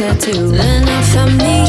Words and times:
wanted 0.00 0.20
to. 0.20 0.54
And 0.60 0.88
if 0.88 1.16
I 1.16 1.24
mean 1.36 1.63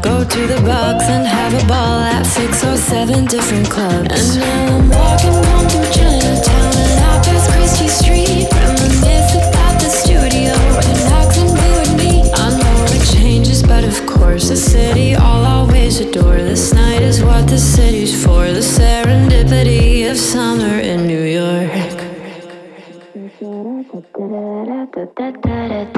Go 0.00 0.24
to 0.24 0.46
the 0.46 0.60
box 0.62 1.04
and 1.04 1.26
have 1.26 1.52
a 1.52 1.66
ball 1.66 2.00
at 2.00 2.24
six 2.24 2.64
or 2.64 2.76
seven 2.76 3.26
different 3.26 3.68
clubs. 3.68 4.36
And 4.36 4.40
now 4.40 4.76
I'm 4.76 4.88
walking 4.88 5.36
home 5.48 5.68
from 5.68 5.84
Chinatown 5.92 6.72
and 6.84 6.98
I 7.04 7.20
pass 7.22 7.44
Christie 7.52 7.88
Street. 7.88 8.48
Reminisce 8.52 9.34
about 9.36 9.76
the 9.82 9.90
studio 9.90 10.54
and 10.88 10.98
Oxen 11.18 11.46
Blue 11.46 11.78
and 11.84 11.94
me. 11.98 12.30
I 12.32 12.56
know 12.56 12.84
it 12.96 13.04
changes, 13.14 13.62
but 13.62 13.84
of 13.84 14.06
course, 14.06 14.48
the 14.48 14.56
city 14.56 15.14
I'll 15.14 15.44
always 15.44 16.00
adore. 16.00 16.36
This 16.36 16.72
night 16.72 17.02
is 17.02 17.22
what 17.22 17.46
the 17.48 17.58
city's 17.58 18.14
for. 18.24 18.46
The 18.46 18.60
serendipity 18.60 20.10
of 20.10 20.16
summer 20.16 20.78
in 20.78 21.06
New 21.06 21.22
York. 21.22 21.72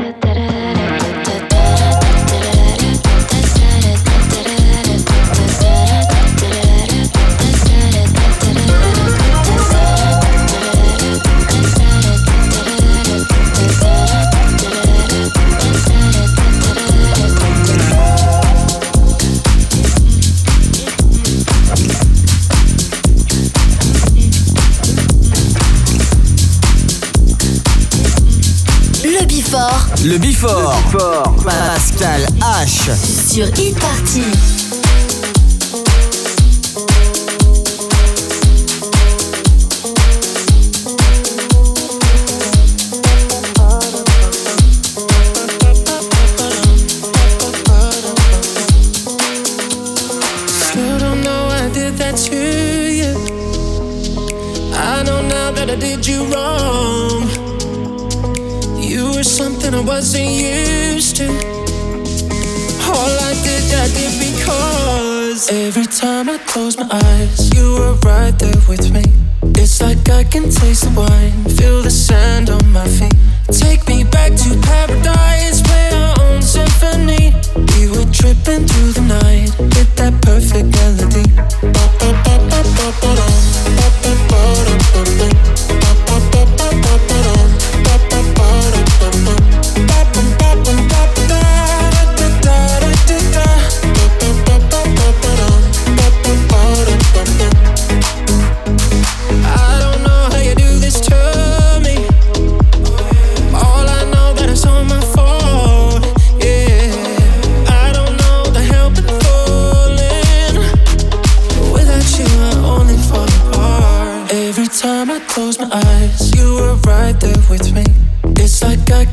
Le 30.45 30.51
Bifort. 30.51 31.35
Pascal 31.43 32.27
H. 32.43 32.91
Sur 33.33 33.47
Hit 33.59 34.54
every 65.65 65.87
time 65.87 66.29
I 66.29 66.37
close 66.47 66.77
my 66.77 66.87
eyes, 66.91 67.51
you 67.55 67.77
were 67.79 67.95
right 68.05 68.39
there 68.39 68.63
with 68.69 68.91
me. 68.93 69.03
It's 69.57 69.81
like 69.81 70.11
I 70.11 70.23
can 70.23 70.51
taste 70.51 70.85
the 70.85 70.93
wine, 70.95 71.45
feel 71.57 71.81
the 71.81 71.91
sand 71.91 72.51
on 72.51 72.71
my 72.71 72.87
feet. 72.87 73.17
Take 73.51 73.89
me 73.89 74.05
back 74.05 74.33
to 74.33 74.51
paradise, 74.61 75.63
play 75.63 75.91
our 75.93 76.21
own 76.21 76.43
symphony. 76.43 77.33
We 77.73 77.89
were 77.89 78.09
tripping 78.13 78.67
through 78.69 78.93
the 78.93 79.05
night, 79.09 79.51
hit 79.75 79.89
that 79.97 80.21
perfect 80.21 80.69
melody. 80.77 81.25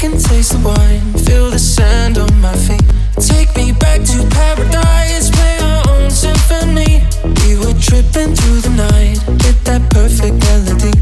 Can 0.01 0.17
taste 0.17 0.53
the 0.53 0.67
wine, 0.67 1.13
feel 1.25 1.51
the 1.51 1.59
sand 1.59 2.17
on 2.17 2.41
my 2.41 2.55
feet. 2.55 2.81
Take 3.19 3.55
me 3.55 3.71
back 3.71 4.01
to 4.01 4.27
paradise, 4.31 5.29
play 5.29 5.59
our 5.59 5.83
own 5.91 6.09
symphony. 6.09 7.03
We 7.45 7.59
were 7.59 7.79
tripping 7.79 8.33
through 8.33 8.61
the 8.61 8.73
night, 8.75 9.19
hit 9.43 9.63
that 9.65 9.91
perfect 9.91 10.39
melody. 10.45 11.01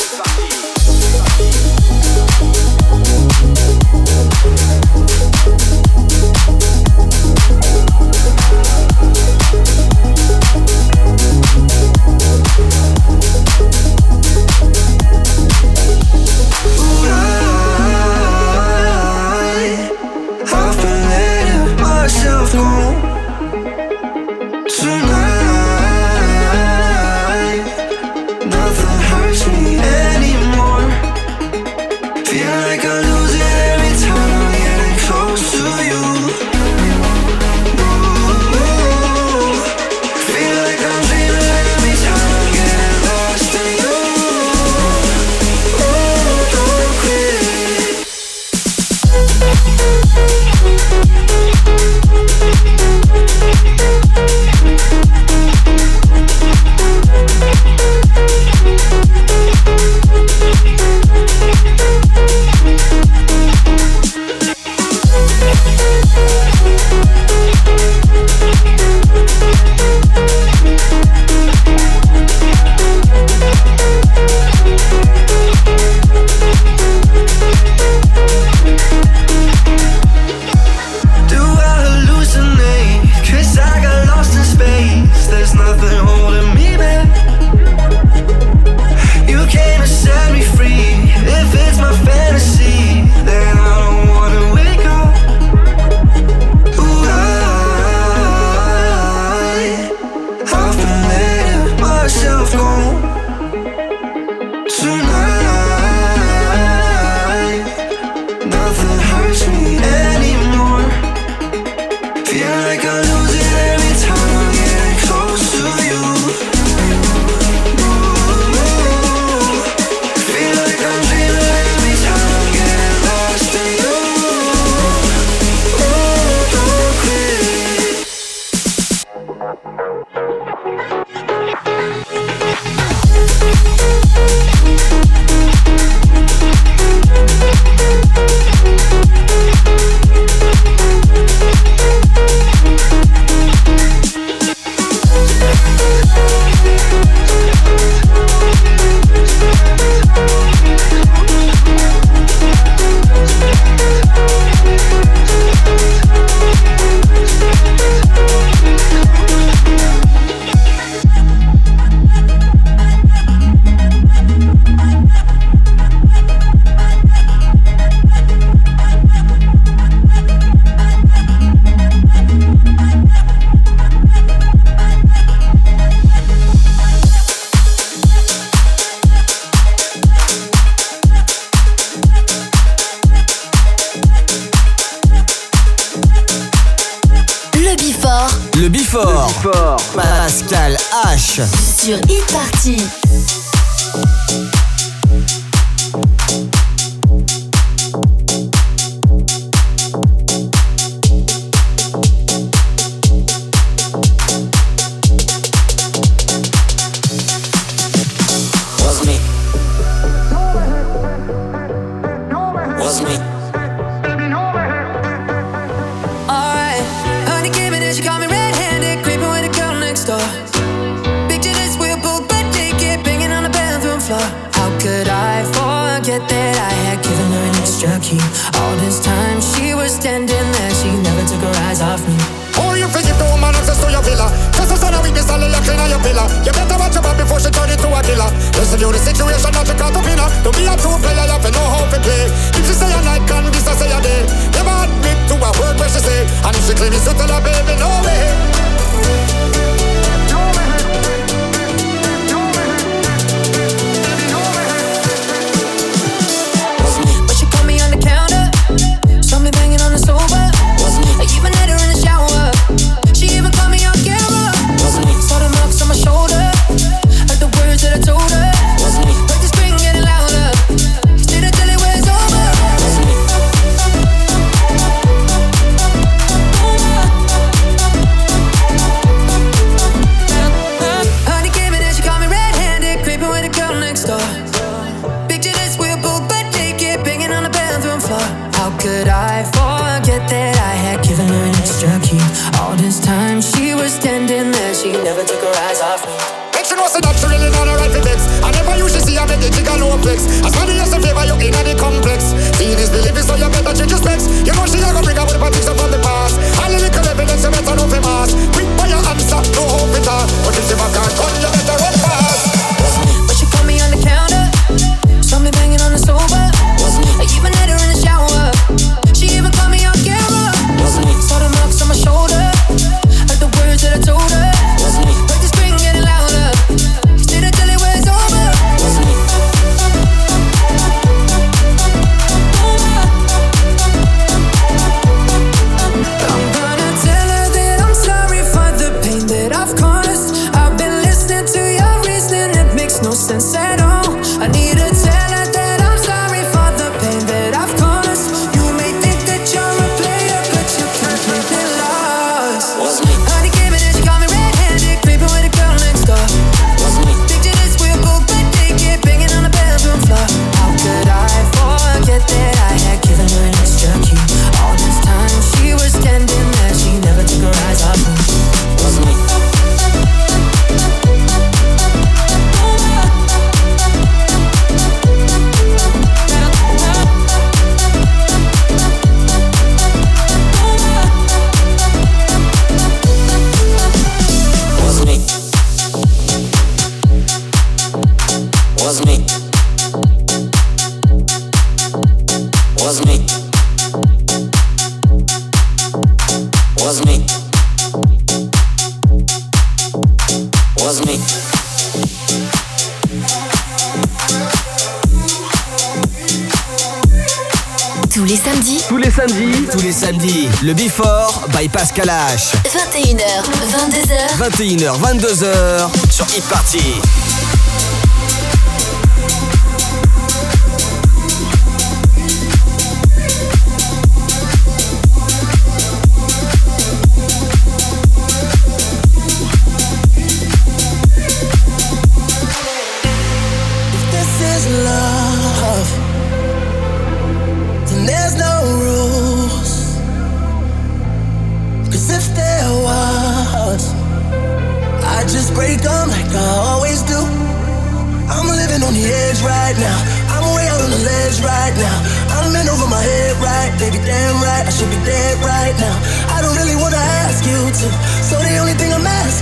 Le 410.63 410.73
Before 410.73 411.45
by 411.51 411.67
Pascal 411.67 412.09
H. 412.09 412.53
21h, 412.63 413.43
22h. 413.67 414.37
21h, 414.37 414.99
22h 414.99 415.89
sur 416.09 416.25
Hit 416.27 416.43
Party. 416.47 417.20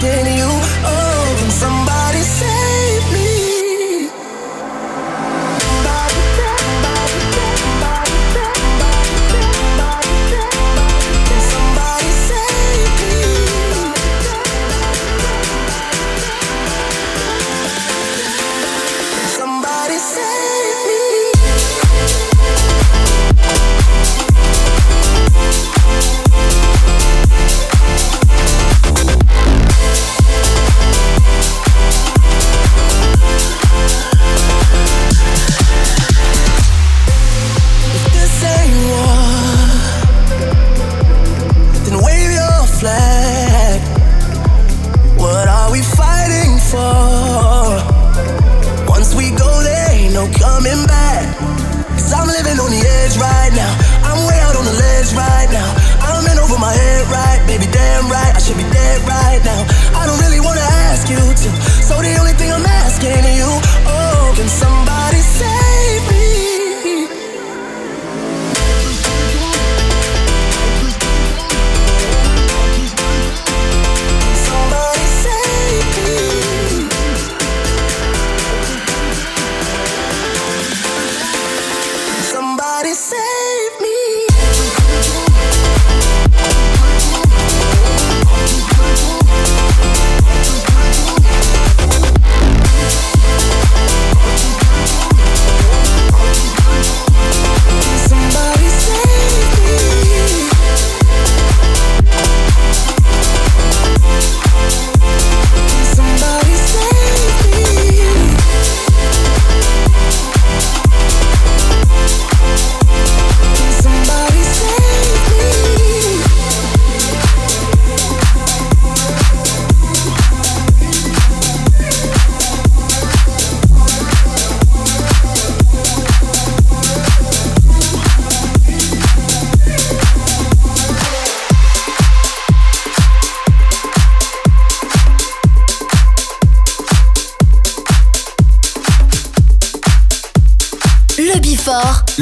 understand 0.02 0.28
you 0.40 0.59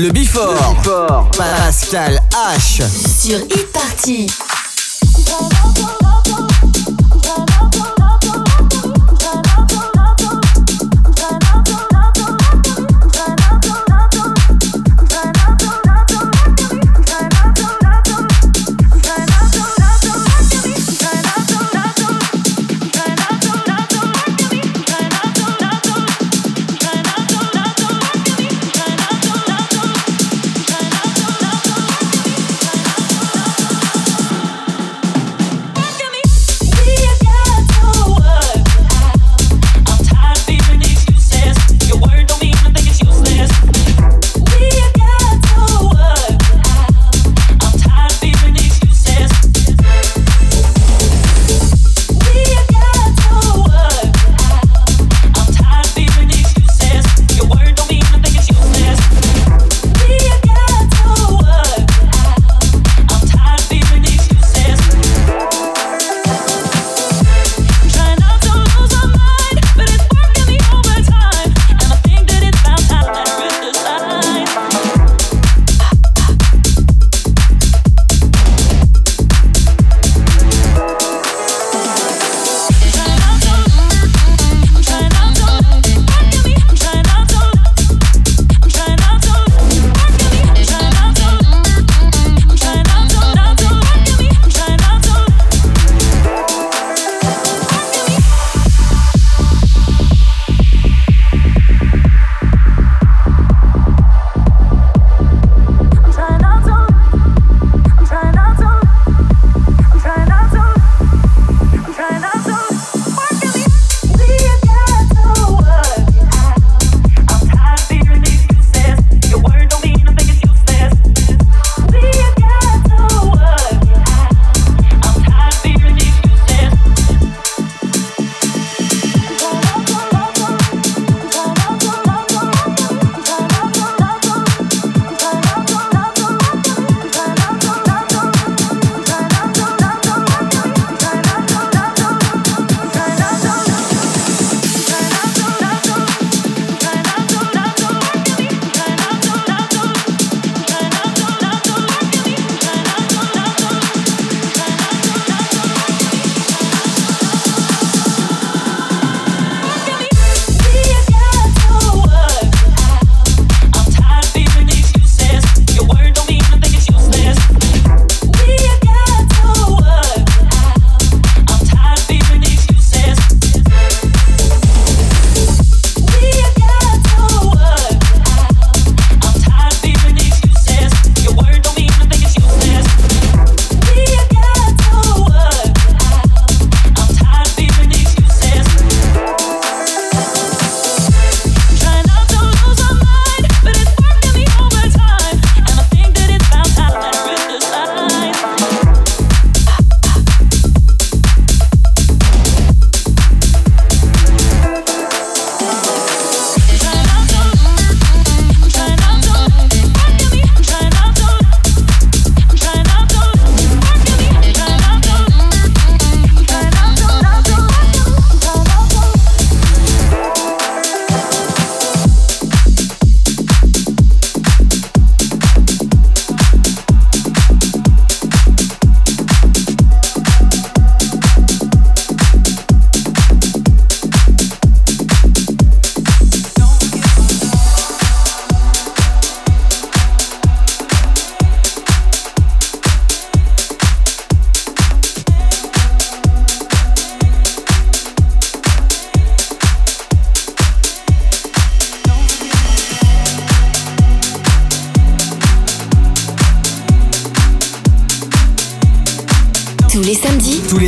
Le 0.08 0.13
Bifort. 0.13 1.30
Pascal 1.36 2.17
H. 2.32 2.82
sur 3.20 3.39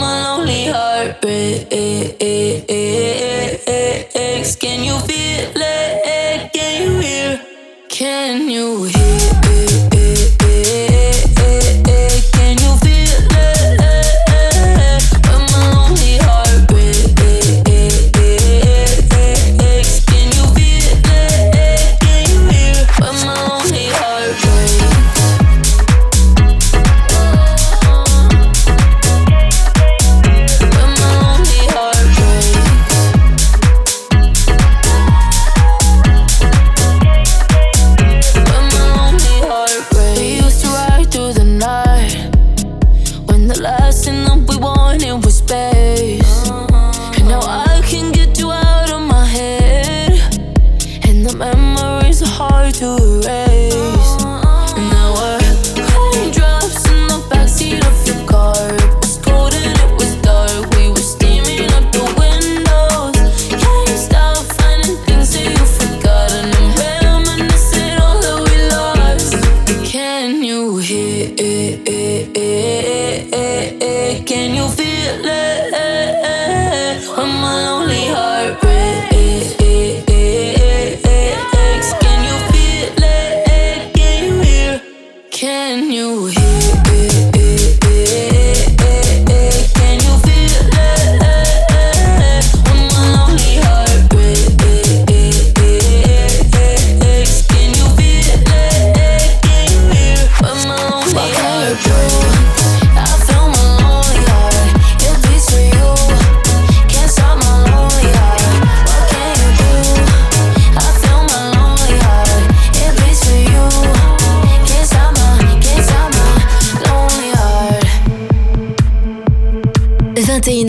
my 0.00 0.36
lonely 0.36 0.64
heart 0.66 1.20
breaks. 1.20 1.70
Can 4.56 4.82
you 4.84 4.98
feel 5.00 5.52
it? 5.54 6.52
Can 6.52 6.82
you 6.82 6.98
hear? 7.00 7.40
Can 7.88 8.50
you 8.50 8.84
hear? 8.84 8.99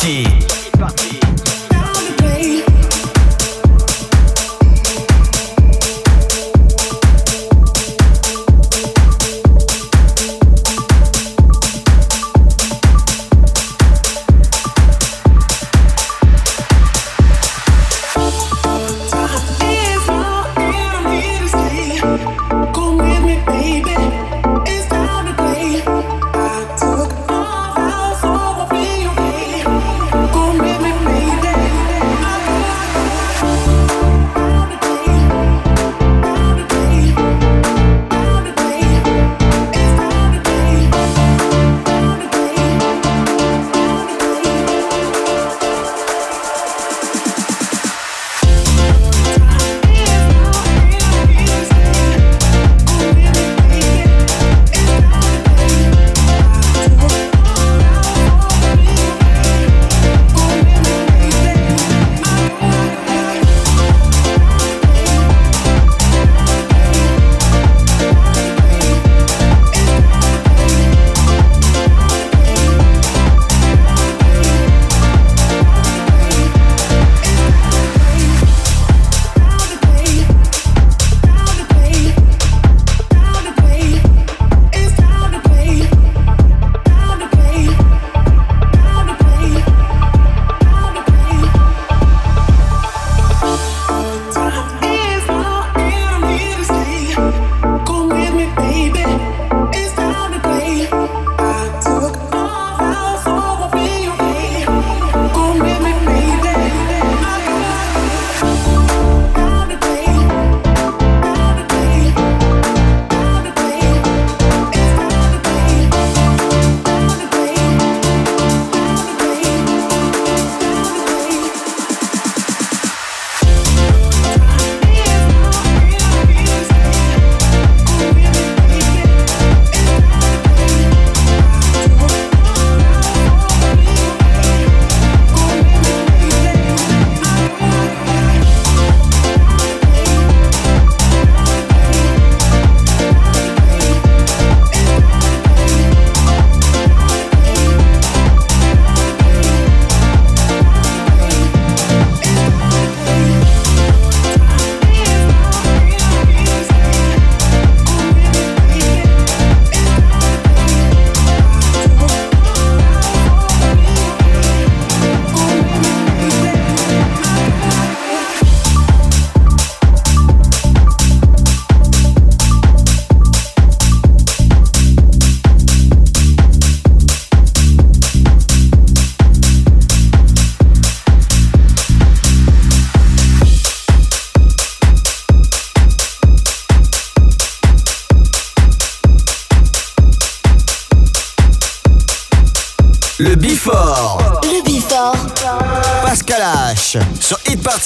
记。 0.00 0.39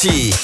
气。 0.05 0.44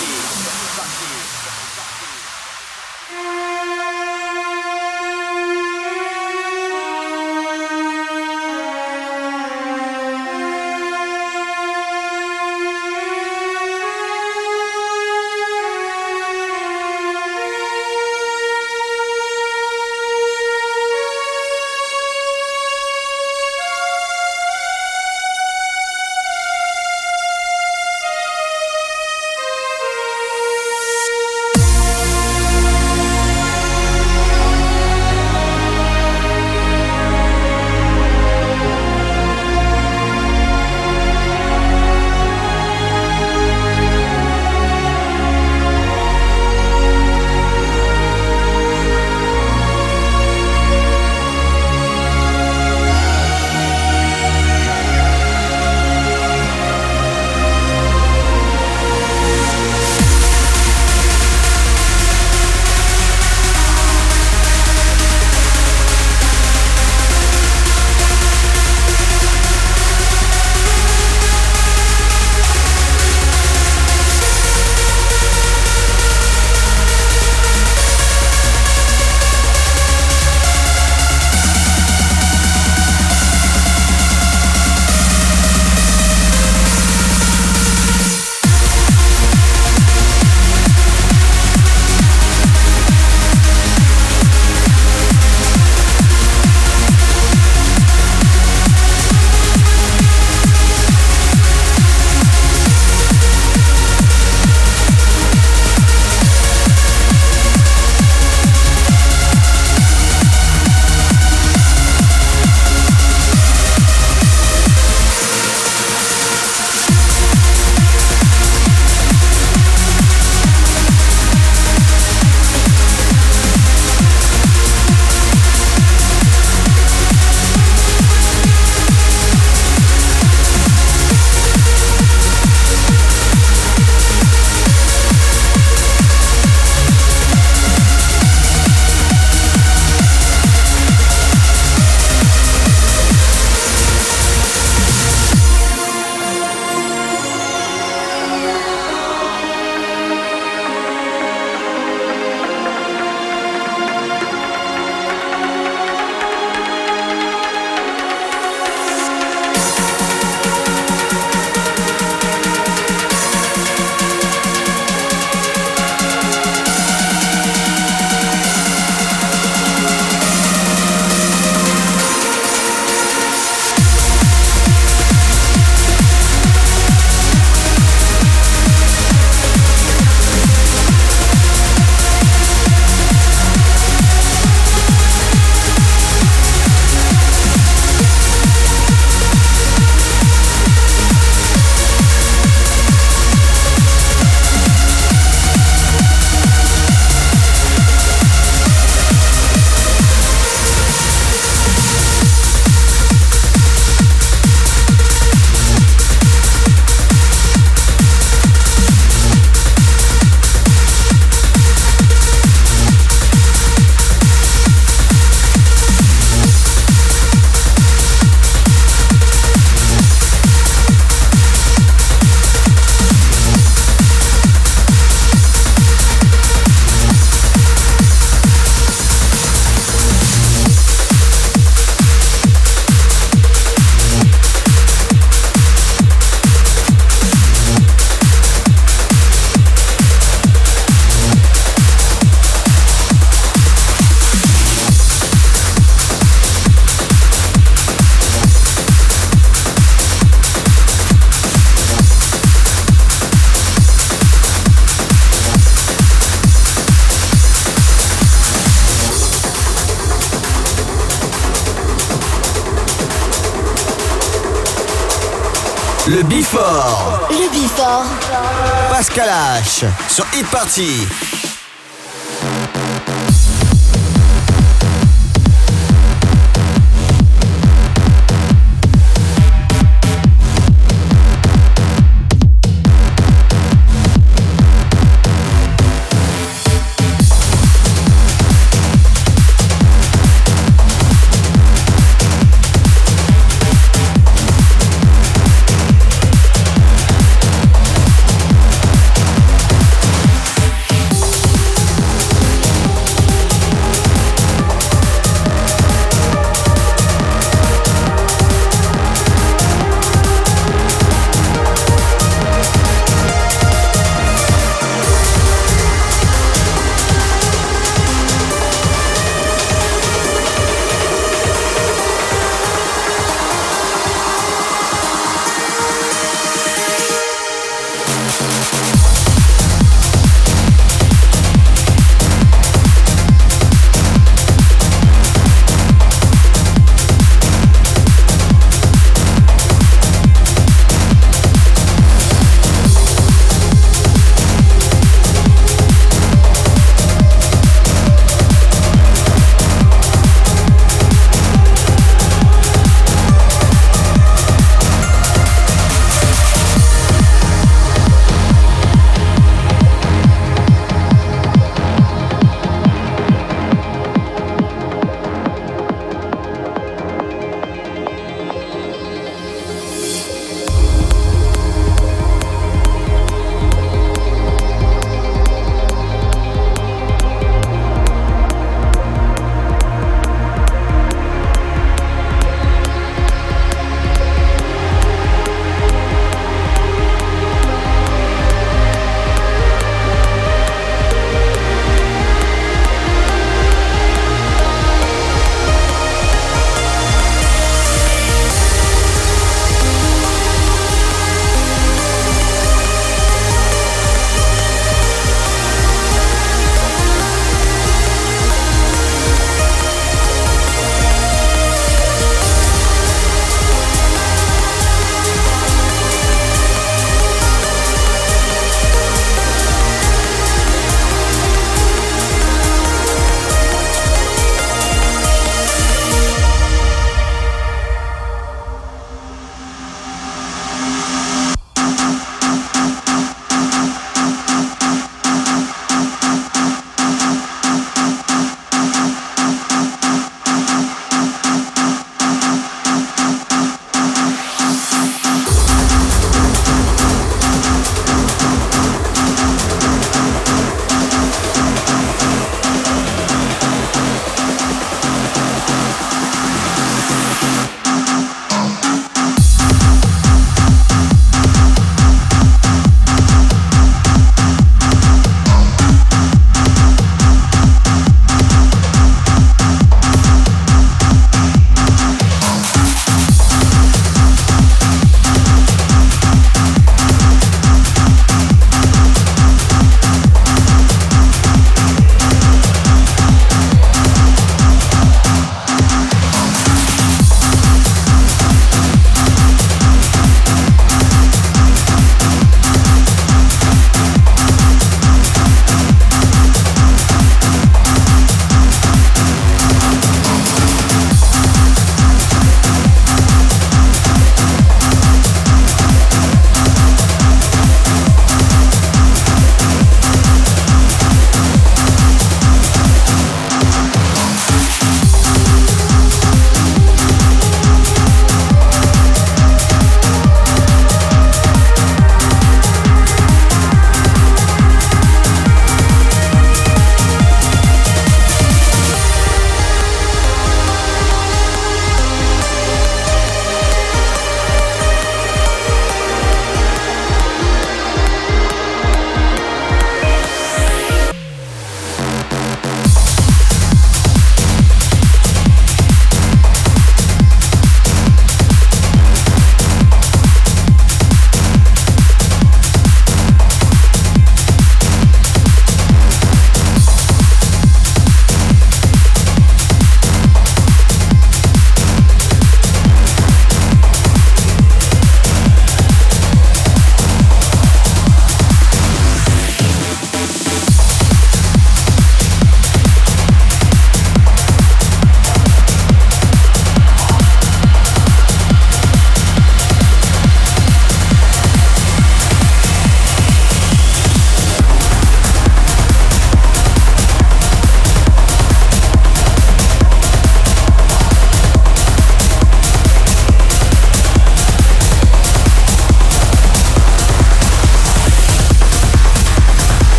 Le 266.53 267.49
Bifort. 267.49 268.03
Le. 268.29 268.89
Pascal 268.89 269.29
H. 269.29 269.85
Sur 270.09 270.25
Hit 270.33 271.40